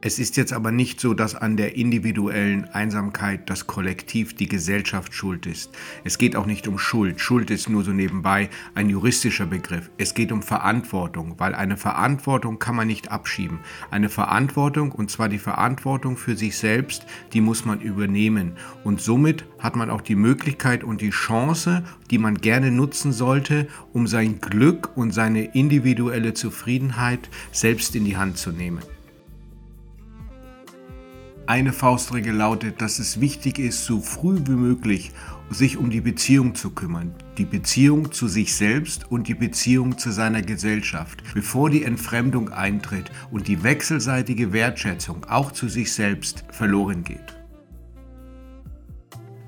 Es 0.07 0.19
ist 0.19 0.37
jetzt 0.37 0.53
aber 0.53 0.71
nicht 0.71 1.01
so, 1.01 1.15
dass 1.15 1.35
an 1.35 1.57
der 1.57 1.77
individuellen 1.77 2.67
Einsamkeit 2.67 3.49
das 3.49 3.67
Kollektiv, 3.67 4.35
die 4.37 4.49
Gesellschaft 4.49 5.15
schuld 5.15 5.47
ist. 5.47 5.71
Es 6.05 6.19
geht 6.19 6.37
auch 6.37 6.45
nicht 6.45 6.69
um 6.69 6.79
Schuld. 6.79 7.23
Schuld 7.23 7.51
ist 7.51 7.71
nur 7.71 7.85
so 7.85 7.91
nebenbei 7.91 8.51
ein 8.75 8.91
juristischer 8.91 9.47
Begriff. 9.47 9.89
Es 9.97 10.13
geht 10.13 10.31
um 10.31 10.43
Verantwortung, 10.43 11.37
weil 11.39 11.55
eine 11.55 11.79
Verantwortung 11.79 12.59
kann 12.59 12.77
man 12.77 12.87
nicht 12.87 13.11
abschieben. 13.11 13.61
Eine 13.91 14.11
Verantwortung, 14.11 14.93
und 14.93 15.11
zwar 15.11 15.31
die 15.31 15.39
Verantwortung 15.39 16.19
für 16.19 16.37
sich 16.37 16.59
selbst, 16.59 17.07
die 17.33 17.41
muss 17.41 17.65
man 17.65 17.81
übernehmen. 17.81 18.59
Und 18.85 19.01
somit 19.01 19.47
hat 19.59 19.75
man 19.75 19.89
auch 19.89 20.03
die 20.03 20.17
Möglichkeit 20.17 20.85
und 20.85 21.01
die 21.01 21.13
Chance, 21.13 21.83
die 22.11 22.19
man 22.19 22.37
gerne 22.37 22.71
nutzen 22.71 23.11
sollte, 23.11 23.69
um 23.95 24.07
sein 24.07 24.43
Glück 24.43 24.95
und 24.99 25.13
seine 25.15 25.55
individuelle 25.55 26.35
Zufriedenheit 26.35 27.31
selbst 27.53 27.97
in 27.97 28.05
die 28.05 28.19
Hand 28.19 28.37
zu 28.37 28.53
nehmen. 28.53 28.83
Eine 31.47 31.75
Faustregel 31.75 32.35
lautet, 32.35 32.81
dass 32.81 32.99
es 32.99 33.21
wichtig 33.21 33.59
ist, 33.59 33.85
so 33.85 34.01
früh 34.01 34.39
wie 34.47 34.53
möglich 34.53 35.13
sich 35.51 35.77
um 35.77 35.91
die 35.91 36.01
Beziehung 36.01 36.55
zu 36.55 36.71
kümmern. 36.71 37.15
Die 37.37 37.45
Beziehung 37.45 38.13
zu 38.13 38.29
sich 38.29 38.55
selbst 38.55 39.11
und 39.11 39.29
die 39.29 39.35
Beziehung 39.35 39.99
zu 39.99 40.11
seiner 40.11 40.41
Gesellschaft, 40.41 41.23
bevor 41.35 41.69
die 41.69 41.85
Entfremdung 41.85 42.49
eintritt 42.49 43.11
und 43.31 43.47
die 43.47 43.63
wechselseitige 43.63 44.55
Wertschätzung 44.55 45.25
auch 45.25 45.53
zu 45.53 45.69
sich 45.69 45.93
selbst 45.93 46.45
verloren 46.51 47.05
geht. 47.05 47.37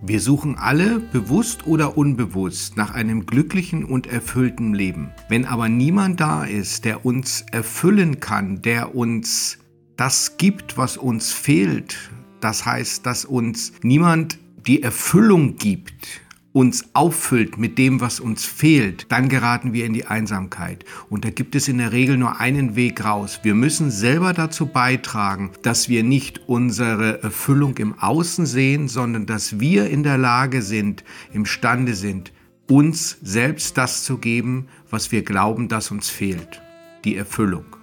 Wir 0.03 0.21
suchen 0.21 0.57
alle, 0.59 1.01
bewusst 1.01 1.67
oder 1.67 1.97
unbewusst, 1.97 2.77
nach 2.77 2.93
einem 2.93 3.25
glücklichen 3.25 3.87
und 3.87 4.07
erfüllten 4.07 4.75
Leben. 4.75 5.09
Wenn 5.31 5.47
aber 5.47 5.71
niemand 5.71 6.21
da 6.21 6.45
ist, 6.45 6.85
der 6.85 7.07
uns 7.07 7.47
erfüllen 7.51 8.21
kann, 8.21 8.61
der 8.61 8.95
uns 8.95 9.59
das 9.97 10.37
gibt, 10.37 10.77
was 10.77 10.97
uns 10.97 11.33
fehlt, 11.33 11.97
das 12.41 12.67
heißt, 12.67 13.07
dass 13.07 13.25
uns 13.25 13.73
niemand 13.83 14.39
die 14.67 14.83
Erfüllung 14.83 15.57
gibt, 15.57 16.21
uns 16.53 16.87
auffüllt 16.95 17.59
mit 17.59 17.77
dem, 17.77 18.01
was 18.01 18.19
uns 18.19 18.47
fehlt, 18.47 19.13
dann 19.13 19.29
geraten 19.29 19.75
wir 19.75 19.85
in 19.85 19.93
die 19.93 20.07
Einsamkeit. 20.07 20.87
Und 21.11 21.27
da 21.27 21.31
gibt 21.31 21.55
es 21.55 21.69
in 21.69 21.77
der 21.77 21.93
Regel 21.93 22.17
nur 22.17 22.41
einen 22.41 22.77
Weg 22.77 23.05
raus. 23.05 23.41
Wir 23.43 23.55
müssen 23.55 23.91
selber 23.91 24.33
dazu 24.33 24.65
beitragen, 24.65 25.51
dass 25.63 25.91
wir 25.91 26.03
nicht 26.03 26.49
unsere 26.49 27.23
Erfüllung 27.23 27.77
im 27.77 27.99
Außen 27.99 28.47
sehen, 28.47 28.89
sondern 28.89 29.27
dass 29.27 29.61
wir 29.61 29.91
in 29.91 30.03
der 30.03 30.17
Lage 30.17 30.63
sind, 30.63 31.05
imstande 31.31 31.95
sind, 31.95 32.33
uns 32.69 33.19
selbst 33.23 33.77
das 33.77 34.05
zu 34.05 34.17
geben, 34.17 34.69
was 34.89 35.13
wir 35.13 35.23
glauben, 35.23 35.69
dass 35.69 35.91
uns 35.91 36.09
fehlt. 36.09 36.63
Die 37.05 37.17
Erfüllung. 37.17 37.76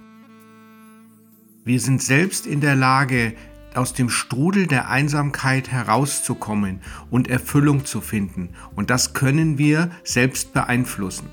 Wir 1.64 1.80
sind 1.80 2.02
selbst 2.02 2.46
in 2.46 2.60
der 2.60 2.76
Lage, 2.76 3.32
aus 3.74 3.94
dem 3.94 4.10
Strudel 4.10 4.66
der 4.66 4.90
Einsamkeit 4.90 5.72
herauszukommen 5.72 6.80
und 7.10 7.26
Erfüllung 7.26 7.86
zu 7.86 8.02
finden. 8.02 8.50
Und 8.76 8.90
das 8.90 9.14
können 9.14 9.56
wir 9.56 9.90
selbst 10.04 10.52
beeinflussen. 10.52 11.28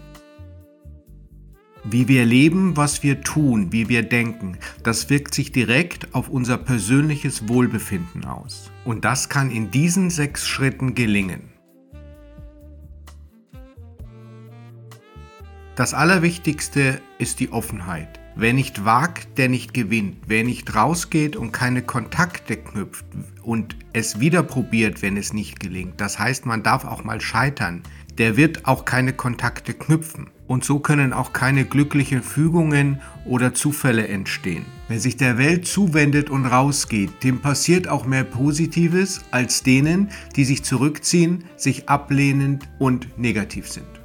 Wie 1.84 2.08
wir 2.08 2.26
leben, 2.26 2.78
was 2.78 3.04
wir 3.04 3.22
tun, 3.22 3.74
wie 3.74 3.90
wir 3.90 4.04
denken, 4.04 4.58
das 4.84 5.10
wirkt 5.10 5.34
sich 5.34 5.52
direkt 5.52 6.16
auf 6.16 6.30
unser 6.30 6.58
persönliches 6.58 7.50
Wohlbefinden 7.50 8.24
aus. 8.24 8.72
Und 8.86 9.04
das 9.04 9.28
kann 9.28 9.52
in 9.52 9.70
diesen 9.70 10.10
sechs 10.10 10.48
Schritten 10.48 10.96
gelingen. 10.96 11.50
Das 15.76 15.94
Allerwichtigste 15.94 17.02
ist 17.18 17.42
die 17.42 17.52
Offenheit. 17.52 18.21
Wer 18.36 18.54
nicht 18.54 18.86
wagt, 18.86 19.38
der 19.38 19.50
nicht 19.50 19.74
gewinnt. 19.74 20.18
Wer 20.28 20.44
nicht 20.44 20.74
rausgeht 20.74 21.36
und 21.36 21.52
keine 21.52 21.82
Kontakte 21.82 22.56
knüpft 22.58 23.06
und 23.44 23.76
es 23.94 24.20
wieder 24.20 24.42
probiert, 24.42 25.02
wenn 25.02 25.18
es 25.18 25.34
nicht 25.34 25.60
gelingt, 25.60 26.00
das 26.00 26.18
heißt, 26.18 26.46
man 26.46 26.64
darf 26.64 26.86
auch 26.86 27.04
mal 27.04 27.20
scheitern, 27.20 27.84
der 28.18 28.38
wird 28.38 28.66
auch 28.66 28.86
keine 28.86 29.14
Kontakte 29.14 29.74
knüpfen. 29.74 30.30
Und 30.48 30.66
so 30.66 30.80
können 30.80 31.14
auch 31.14 31.32
keine 31.32 31.64
glücklichen 31.64 32.22
Fügungen 32.22 33.00
oder 33.26 33.54
Zufälle 33.54 34.08
entstehen. 34.10 34.66
Wer 34.90 35.00
sich 35.00 35.16
der 35.16 35.38
Welt 35.38 35.66
zuwendet 35.66 36.30
und 36.30 36.46
rausgeht, 36.46 37.24
dem 37.24 37.40
passiert 37.40 37.88
auch 37.88 38.06
mehr 38.06 38.26
Positives 38.26 39.22
als 39.32 39.64
denen, 39.64 40.10
die 40.36 40.44
sich 40.44 40.64
zurückziehen, 40.64 41.46
sich 41.56 41.88
ablehnend 41.88 42.68
und 42.80 43.18
negativ 43.18 43.70
sind. 43.70 44.01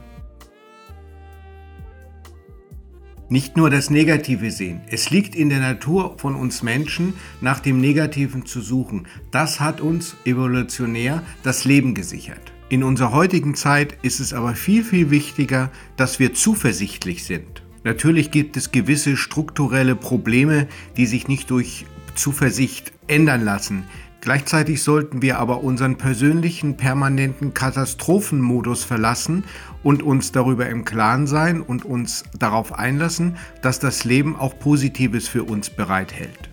Nicht 3.28 3.56
nur 3.56 3.70
das 3.70 3.90
Negative 3.90 4.52
sehen. 4.52 4.82
Es 4.88 5.10
liegt 5.10 5.34
in 5.34 5.48
der 5.48 5.58
Natur 5.58 6.16
von 6.16 6.36
uns 6.36 6.62
Menschen, 6.62 7.14
nach 7.40 7.58
dem 7.58 7.80
Negativen 7.80 8.46
zu 8.46 8.60
suchen. 8.60 9.08
Das 9.32 9.58
hat 9.58 9.80
uns 9.80 10.14
evolutionär 10.24 11.24
das 11.42 11.64
Leben 11.64 11.92
gesichert. 11.92 12.52
In 12.68 12.84
unserer 12.84 13.10
heutigen 13.10 13.56
Zeit 13.56 13.98
ist 14.02 14.20
es 14.20 14.32
aber 14.32 14.54
viel, 14.54 14.84
viel 14.84 15.10
wichtiger, 15.10 15.72
dass 15.96 16.20
wir 16.20 16.34
zuversichtlich 16.34 17.24
sind. 17.24 17.62
Natürlich 17.82 18.30
gibt 18.30 18.56
es 18.56 18.70
gewisse 18.70 19.16
strukturelle 19.16 19.96
Probleme, 19.96 20.68
die 20.96 21.06
sich 21.06 21.26
nicht 21.26 21.50
durch 21.50 21.84
Zuversicht 22.14 22.92
ändern 23.08 23.44
lassen. 23.44 23.84
Gleichzeitig 24.26 24.82
sollten 24.82 25.22
wir 25.22 25.38
aber 25.38 25.62
unseren 25.62 25.98
persönlichen 25.98 26.76
permanenten 26.76 27.54
Katastrophenmodus 27.54 28.82
verlassen 28.82 29.44
und 29.84 30.02
uns 30.02 30.32
darüber 30.32 30.68
im 30.68 30.84
Klaren 30.84 31.28
sein 31.28 31.60
und 31.60 31.84
uns 31.84 32.24
darauf 32.36 32.76
einlassen, 32.76 33.36
dass 33.62 33.78
das 33.78 34.02
Leben 34.02 34.34
auch 34.34 34.58
Positives 34.58 35.28
für 35.28 35.44
uns 35.44 35.70
bereithält. 35.70 36.50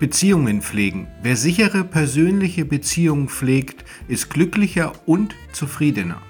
Beziehungen 0.00 0.62
pflegen. 0.62 1.08
Wer 1.22 1.36
sichere 1.36 1.84
persönliche 1.84 2.64
Beziehungen 2.64 3.28
pflegt, 3.28 3.84
ist 4.08 4.30
glücklicher 4.30 4.92
und 5.04 5.34
zufriedener. 5.52 6.22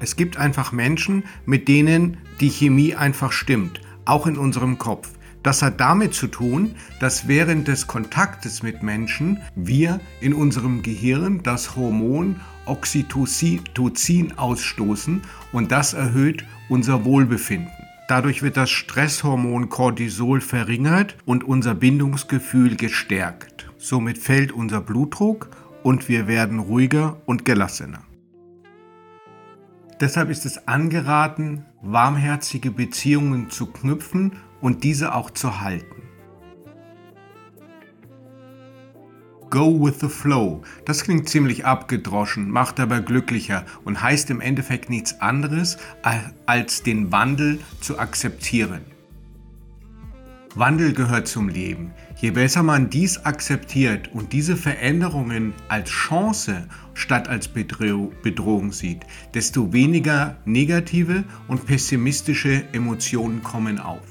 Es 0.00 0.16
gibt 0.16 0.36
einfach 0.36 0.72
Menschen, 0.72 1.22
mit 1.46 1.68
denen 1.68 2.16
die 2.40 2.50
Chemie 2.50 2.96
einfach 2.96 3.30
stimmt, 3.30 3.80
auch 4.04 4.26
in 4.26 4.36
unserem 4.36 4.78
Kopf. 4.78 5.12
Das 5.42 5.62
hat 5.62 5.80
damit 5.80 6.12
zu 6.12 6.26
tun, 6.26 6.74
dass 7.00 7.26
während 7.26 7.66
des 7.66 7.86
Kontaktes 7.86 8.62
mit 8.62 8.82
Menschen 8.82 9.40
wir 9.54 10.00
in 10.20 10.34
unserem 10.34 10.82
Gehirn 10.82 11.42
das 11.42 11.76
Hormon 11.76 12.40
Oxytocin 12.66 14.32
ausstoßen 14.36 15.22
und 15.52 15.72
das 15.72 15.94
erhöht 15.94 16.44
unser 16.68 17.04
Wohlbefinden. 17.04 17.72
Dadurch 18.06 18.42
wird 18.42 18.56
das 18.56 18.70
Stresshormon 18.70 19.68
Cortisol 19.68 20.40
verringert 20.40 21.16
und 21.24 21.44
unser 21.44 21.74
Bindungsgefühl 21.74 22.76
gestärkt. 22.76 23.70
Somit 23.78 24.18
fällt 24.18 24.52
unser 24.52 24.80
Blutdruck 24.80 25.48
und 25.82 26.08
wir 26.08 26.26
werden 26.26 26.58
ruhiger 26.58 27.16
und 27.24 27.44
gelassener. 27.44 28.02
Deshalb 30.00 30.30
ist 30.30 30.44
es 30.44 30.66
angeraten, 30.66 31.64
warmherzige 31.82 32.70
Beziehungen 32.70 33.50
zu 33.50 33.66
knüpfen 33.66 34.32
und 34.60 34.84
diese 34.84 35.14
auch 35.14 35.30
zu 35.30 35.60
halten. 35.60 36.00
Go 39.50 39.84
with 39.84 39.98
the 40.00 40.08
flow. 40.08 40.62
Das 40.84 41.02
klingt 41.02 41.28
ziemlich 41.28 41.64
abgedroschen, 41.64 42.48
macht 42.48 42.78
aber 42.78 43.00
glücklicher 43.00 43.66
und 43.84 44.00
heißt 44.00 44.30
im 44.30 44.40
Endeffekt 44.40 44.90
nichts 44.90 45.20
anderes, 45.20 45.76
als 46.46 46.84
den 46.84 47.10
Wandel 47.10 47.58
zu 47.80 47.98
akzeptieren. 47.98 48.82
Wandel 50.54 50.92
gehört 50.92 51.26
zum 51.26 51.48
Leben. 51.48 51.92
Je 52.20 52.30
besser 52.30 52.62
man 52.62 52.90
dies 52.90 53.18
akzeptiert 53.18 54.12
und 54.12 54.32
diese 54.32 54.56
Veränderungen 54.56 55.52
als 55.68 55.90
Chance 55.90 56.68
statt 56.94 57.28
als 57.28 57.48
Bedrohung 57.48 58.72
sieht, 58.72 59.00
desto 59.34 59.72
weniger 59.72 60.36
negative 60.44 61.24
und 61.48 61.66
pessimistische 61.66 62.64
Emotionen 62.72 63.42
kommen 63.42 63.80
auf 63.80 64.09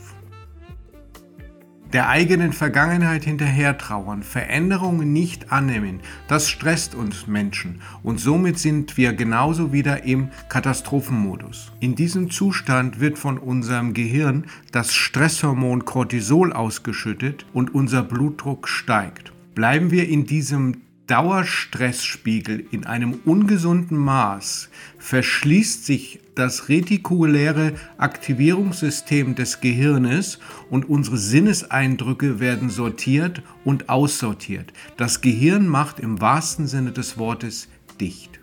der 1.94 2.10
eigenen 2.10 2.54
Vergangenheit 2.54 3.24
hinterher 3.24 3.78
trauern, 3.78 4.24
Veränderungen 4.24 5.12
nicht 5.12 5.52
annehmen, 5.52 6.02
das 6.28 6.50
stresst 6.50 6.96
uns 6.96 7.28
Menschen 7.28 7.82
und 8.04 8.20
somit 8.20 8.60
sind 8.60 8.98
wir 8.98 9.14
genauso 9.14 9.74
wieder 9.74 10.04
im 10.04 10.30
Katastrophenmodus. 10.50 11.72
In 11.80 11.96
diesem 11.96 12.30
Zustand 12.30 13.00
wird 13.00 13.18
von 13.18 13.38
unserem 13.38 13.94
Gehirn 13.94 14.46
das 14.72 14.94
Stresshormon 14.94 15.86
Cortisol 15.86 16.54
ausgeschüttet 16.54 17.46
und 17.54 17.74
unser 17.74 18.04
Blutdruck 18.04 18.68
steigt. 18.68 19.34
Bleiben 19.56 19.92
wir 19.92 20.08
in 20.08 20.26
diesem 20.26 20.82
Dauerstressspiegel 21.10 22.64
in 22.70 22.86
einem 22.86 23.16
ungesunden 23.26 23.98
Maß 23.98 24.70
verschließt 25.00 25.84
sich 25.84 26.20
das 26.36 26.70
retikuläre 26.70 27.74
Aktivierungssystem 27.98 29.34
des 29.34 29.60
Gehirnes 29.60 30.38
und 30.70 30.88
unsere 30.88 31.18
Sinneseindrücke 31.18 32.40
werden 32.40 32.70
sortiert 32.70 33.42
und 33.66 33.90
aussortiert. 33.90 34.72
Das 34.98 35.22
Gehirn 35.22 35.68
macht 35.68 36.00
im 36.00 36.22
wahrsten 36.22 36.68
Sinne 36.68 36.92
des 36.92 37.18
Wortes 37.18 37.70
dicht. 38.00 38.40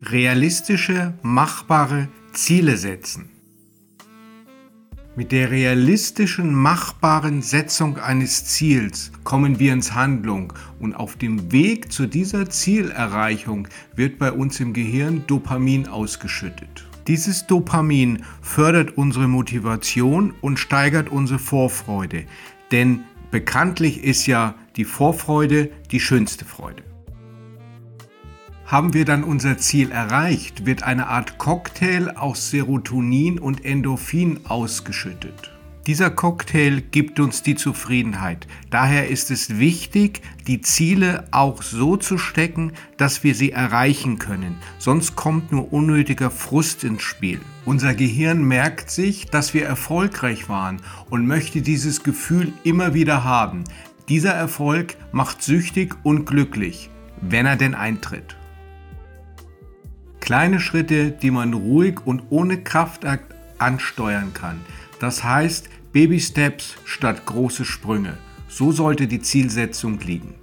Realistische, 0.00 1.14
machbare 1.22 2.08
Ziele 2.32 2.76
setzen. 2.76 3.31
Mit 5.14 5.30
der 5.30 5.50
realistischen, 5.50 6.54
machbaren 6.54 7.42
Setzung 7.42 7.98
eines 7.98 8.46
Ziels 8.46 9.12
kommen 9.24 9.58
wir 9.58 9.74
ins 9.74 9.94
Handlung 9.94 10.54
und 10.80 10.94
auf 10.94 11.16
dem 11.16 11.52
Weg 11.52 11.92
zu 11.92 12.06
dieser 12.06 12.48
Zielerreichung 12.48 13.68
wird 13.94 14.18
bei 14.18 14.32
uns 14.32 14.58
im 14.60 14.72
Gehirn 14.72 15.24
Dopamin 15.26 15.86
ausgeschüttet. 15.86 16.86
Dieses 17.08 17.46
Dopamin 17.46 18.24
fördert 18.40 18.96
unsere 18.96 19.28
Motivation 19.28 20.32
und 20.40 20.58
steigert 20.58 21.10
unsere 21.10 21.38
Vorfreude, 21.38 22.24
denn 22.70 23.00
bekanntlich 23.30 24.02
ist 24.02 24.24
ja 24.26 24.54
die 24.76 24.86
Vorfreude 24.86 25.70
die 25.90 26.00
schönste 26.00 26.46
Freude. 26.46 26.84
Haben 28.72 28.94
wir 28.94 29.04
dann 29.04 29.22
unser 29.22 29.58
Ziel 29.58 29.90
erreicht, 29.90 30.64
wird 30.64 30.82
eine 30.82 31.08
Art 31.08 31.36
Cocktail 31.36 32.16
aus 32.16 32.48
Serotonin 32.48 33.38
und 33.38 33.66
Endorphin 33.66 34.46
ausgeschüttet. 34.46 35.52
Dieser 35.86 36.08
Cocktail 36.08 36.80
gibt 36.80 37.20
uns 37.20 37.42
die 37.42 37.54
Zufriedenheit. 37.54 38.46
Daher 38.70 39.10
ist 39.10 39.30
es 39.30 39.58
wichtig, 39.58 40.22
die 40.46 40.62
Ziele 40.62 41.24
auch 41.32 41.60
so 41.60 41.98
zu 41.98 42.16
stecken, 42.16 42.72
dass 42.96 43.22
wir 43.22 43.34
sie 43.34 43.52
erreichen 43.52 44.18
können. 44.18 44.56
Sonst 44.78 45.16
kommt 45.16 45.52
nur 45.52 45.70
unnötiger 45.70 46.30
Frust 46.30 46.82
ins 46.82 47.02
Spiel. 47.02 47.42
Unser 47.66 47.92
Gehirn 47.92 48.42
merkt 48.42 48.90
sich, 48.90 49.26
dass 49.26 49.52
wir 49.52 49.66
erfolgreich 49.66 50.48
waren 50.48 50.80
und 51.10 51.26
möchte 51.26 51.60
dieses 51.60 52.04
Gefühl 52.04 52.54
immer 52.64 52.94
wieder 52.94 53.22
haben. 53.22 53.64
Dieser 54.08 54.32
Erfolg 54.32 54.96
macht 55.12 55.42
süchtig 55.42 55.94
und 56.04 56.24
glücklich, 56.24 56.88
wenn 57.20 57.44
er 57.44 57.56
denn 57.56 57.74
eintritt. 57.74 58.36
Kleine 60.22 60.60
Schritte, 60.60 61.10
die 61.10 61.32
man 61.32 61.52
ruhig 61.52 62.06
und 62.06 62.22
ohne 62.30 62.62
Kraftakt 62.62 63.34
ansteuern 63.58 64.32
kann. 64.32 64.60
Das 65.00 65.24
heißt 65.24 65.68
Baby 65.92 66.20
Steps 66.20 66.76
statt 66.84 67.26
große 67.26 67.64
Sprünge. 67.64 68.16
So 68.48 68.70
sollte 68.70 69.08
die 69.08 69.20
Zielsetzung 69.20 69.98
liegen. 69.98 70.36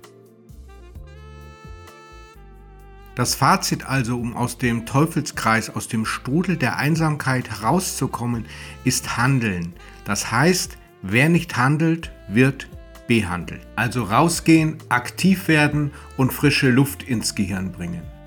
Das 3.16 3.36
Fazit 3.36 3.86
also, 3.86 4.20
um 4.20 4.36
aus 4.36 4.58
dem 4.58 4.86
Teufelskreis, 4.86 5.70
aus 5.70 5.88
dem 5.88 6.06
Strudel 6.06 6.58
der 6.58 6.76
Einsamkeit 6.76 7.50
herauszukommen, 7.50 8.48
ist 8.84 9.16
Handeln. 9.16 9.72
Das 10.04 10.30
heißt, 10.30 10.78
wer 11.04 11.30
nicht 11.30 11.56
handelt, 11.56 12.12
wird 12.28 12.68
behandelt. 13.08 13.62
Also 13.78 14.04
rausgehen, 14.04 14.76
aktiv 14.90 15.48
werden 15.48 15.92
und 16.18 16.34
frische 16.34 16.70
Luft 16.70 17.02
ins 17.02 17.34
Gehirn 17.34 17.72
bringen. 17.72 18.19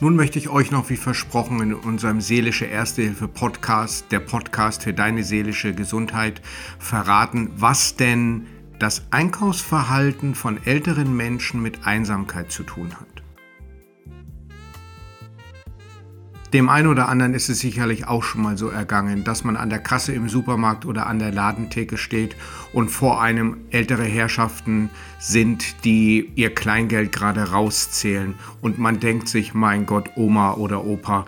Nun 0.00 0.14
möchte 0.14 0.38
ich 0.38 0.48
euch 0.48 0.70
noch 0.70 0.90
wie 0.90 0.96
versprochen 0.96 1.60
in 1.60 1.74
unserem 1.74 2.20
Seelische 2.20 2.66
Erste 2.66 3.02
Hilfe 3.02 3.26
Podcast, 3.26 4.12
der 4.12 4.20
Podcast 4.20 4.84
für 4.84 4.94
deine 4.94 5.24
seelische 5.24 5.74
Gesundheit, 5.74 6.40
verraten, 6.78 7.50
was 7.56 7.96
denn 7.96 8.46
das 8.78 9.02
Einkaufsverhalten 9.10 10.36
von 10.36 10.64
älteren 10.64 11.16
Menschen 11.16 11.60
mit 11.60 11.84
Einsamkeit 11.84 12.52
zu 12.52 12.62
tun 12.62 12.94
hat. 12.94 13.17
Dem 16.52 16.70
einen 16.70 16.86
oder 16.86 17.10
anderen 17.10 17.34
ist 17.34 17.50
es 17.50 17.60
sicherlich 17.60 18.08
auch 18.08 18.22
schon 18.22 18.40
mal 18.40 18.56
so 18.56 18.68
ergangen, 18.68 19.22
dass 19.22 19.44
man 19.44 19.56
an 19.56 19.68
der 19.68 19.80
Kasse 19.80 20.12
im 20.12 20.30
Supermarkt 20.30 20.86
oder 20.86 21.06
an 21.06 21.18
der 21.18 21.30
Ladentheke 21.30 21.98
steht 21.98 22.36
und 22.72 22.88
vor 22.88 23.20
einem 23.20 23.58
ältere 23.70 24.04
Herrschaften 24.04 24.88
sind, 25.18 25.84
die 25.84 26.32
ihr 26.36 26.54
Kleingeld 26.54 27.12
gerade 27.12 27.50
rauszählen 27.50 28.34
und 28.62 28.78
man 28.78 28.98
denkt 28.98 29.28
sich, 29.28 29.52
mein 29.52 29.84
Gott, 29.84 30.10
Oma 30.16 30.54
oder 30.54 30.86
Opa, 30.86 31.26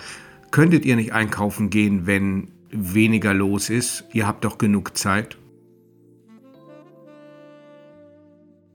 könntet 0.50 0.87
ihr 0.87 0.96
nicht 0.96 1.12
einkaufen 1.12 1.68
gehen, 1.68 2.06
wenn 2.06 2.48
weniger 2.70 3.35
los 3.35 3.68
ist? 3.68 4.04
Ihr 4.12 4.26
habt 4.26 4.44
doch 4.44 4.56
genug 4.56 4.96
Zeit. 4.96 5.37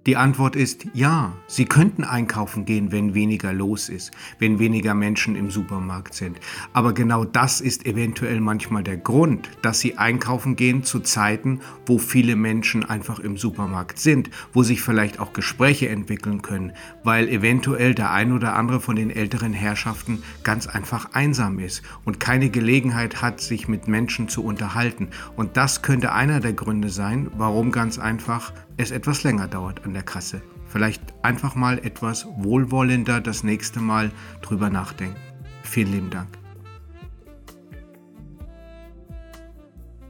Die 0.05 0.17
Antwort 0.17 0.55
ist 0.55 0.85
ja, 0.93 1.33
Sie 1.47 1.65
könnten 1.65 2.03
einkaufen 2.03 2.65
gehen, 2.65 2.91
wenn 2.91 3.15
weniger 3.15 3.51
los 3.53 3.89
ist, 3.89 4.11
wenn 4.37 4.59
weniger 4.59 4.93
Menschen 4.93 5.35
im 5.35 5.49
Supermarkt 5.49 6.13
sind. 6.13 6.37
Aber 6.73 6.93
genau 6.93 7.25
das 7.25 7.59
ist 7.59 7.87
eventuell 7.87 8.39
manchmal 8.39 8.83
der 8.83 8.97
Grund, 8.97 9.49
dass 9.63 9.79
Sie 9.79 9.97
einkaufen 9.97 10.55
gehen 10.55 10.83
zu 10.83 10.99
Zeiten, 10.99 11.59
wo 11.87 11.97
viele 11.97 12.35
Menschen 12.35 12.85
einfach 12.85 13.17
im 13.17 13.35
Supermarkt 13.35 13.97
sind, 13.97 14.29
wo 14.53 14.61
sich 14.61 14.83
vielleicht 14.83 15.19
auch 15.19 15.33
Gespräche 15.33 15.89
entwickeln 15.89 16.43
können, 16.43 16.73
weil 17.03 17.27
eventuell 17.27 17.95
der 17.95 18.11
ein 18.11 18.31
oder 18.31 18.55
andere 18.55 18.81
von 18.81 18.95
den 18.95 19.09
älteren 19.09 19.53
Herrschaften 19.53 20.21
ganz 20.43 20.67
einfach 20.67 21.13
einsam 21.13 21.57
ist 21.57 21.81
und 22.03 22.19
keine 22.19 22.51
Gelegenheit 22.51 23.23
hat, 23.23 23.41
sich 23.41 23.67
mit 23.67 23.87
Menschen 23.87 24.29
zu 24.29 24.43
unterhalten. 24.43 25.07
Und 25.35 25.57
das 25.57 25.81
könnte 25.81 26.11
einer 26.11 26.41
der 26.41 26.53
Gründe 26.53 26.89
sein, 26.89 27.31
warum 27.35 27.71
ganz 27.71 27.97
einfach 27.97 28.53
es 28.77 28.91
etwas 28.91 29.23
länger 29.23 29.47
dauert 29.47 29.83
an 29.85 29.94
der 29.95 30.03
Kasse. 30.03 30.43
Vielleicht 30.67 31.01
einfach 31.23 31.55
mal 31.55 31.79
etwas 31.79 32.27
wohlwollender 32.37 33.21
das 33.21 33.43
nächste 33.43 33.79
Mal 33.79 34.11
drüber 34.41 34.69
nachdenken. 34.69 35.17
Vielen 35.63 35.91
lieben 35.91 36.09
Dank. 36.11 36.37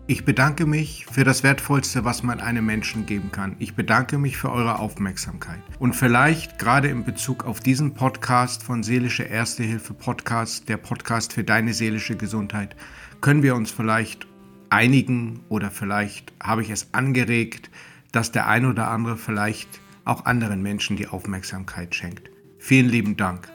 Ich 0.08 0.24
bedanke 0.24 0.68
mich 0.68 1.08
für 1.08 1.24
das 1.24 1.42
Wertvollste, 1.42 2.06
was 2.06 2.22
man 2.22 2.40
einem 2.40 2.64
Menschen 2.64 3.08
geben 3.08 3.32
kann. 3.32 3.56
Ich 3.58 3.74
bedanke 3.74 4.20
mich 4.20 4.38
für 4.38 4.52
eure 4.52 4.78
Aufmerksamkeit. 4.78 5.62
Und 5.80 5.96
vielleicht 5.96 6.60
gerade 6.60 6.90
in 6.90 7.04
Bezug 7.04 7.44
auf 7.44 7.60
diesen 7.60 7.96
Podcast 7.96 8.62
von 8.62 8.84
Seelische 8.84 9.24
Erste 9.24 9.64
Hilfe 9.64 9.96
Podcast, 9.96 10.70
der 10.70 10.78
Podcast 10.78 11.34
für 11.34 11.44
deine 11.44 11.74
seelische 11.74 12.16
Gesundheit, 12.16 12.76
können 13.20 13.42
wir 13.42 13.56
uns 13.56 13.72
vielleicht 13.72 14.28
einigen 14.70 15.40
oder 15.50 15.72
vielleicht 15.72 16.34
habe 16.40 16.62
ich 16.62 16.70
es 16.70 16.94
angeregt, 16.94 17.72
dass 18.16 18.32
der 18.32 18.48
ein 18.48 18.66
oder 18.66 18.90
andere 18.90 19.18
vielleicht 19.18 19.82
auch 20.06 20.24
anderen 20.26 20.62
Menschen 20.62 20.96
die 20.96 21.08
Aufmerksamkeit 21.08 21.94
schenkt. 21.94 22.30
Vielen 22.58 22.88
lieben 22.88 23.18
Dank. 23.18 23.52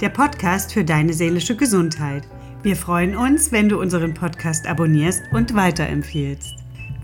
der 0.00 0.08
Podcast 0.08 0.72
für 0.72 0.84
deine 0.84 1.12
seelische 1.12 1.56
Gesundheit. 1.56 2.26
Wir 2.62 2.76
freuen 2.76 3.16
uns, 3.16 3.50
wenn 3.50 3.68
du 3.68 3.80
unseren 3.80 4.14
Podcast 4.14 4.68
abonnierst 4.68 5.24
und 5.32 5.54
weiterempfiehlst. 5.54 6.54